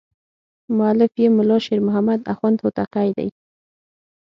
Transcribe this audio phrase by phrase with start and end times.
[0.77, 3.29] مؤلف یې ملا شیر محمد اخوند هوتکی دی.